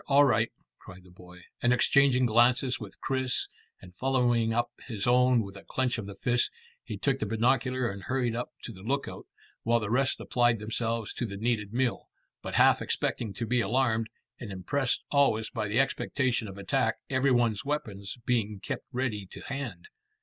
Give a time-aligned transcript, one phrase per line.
[0.07, 3.47] All right," cried the boy, and exchanging glances with Chris
[3.79, 6.49] and following up his own with a clench of the fist,
[6.83, 9.27] he took the binocular and hurried up to the lookout,
[9.61, 12.09] while the rest applied themselves to the needed meal,
[12.41, 14.09] but half expecting to be alarmed,
[14.39, 19.41] and impressed always by the expectation of attack, every one's weapons being kept ready to
[19.41, 19.87] hand.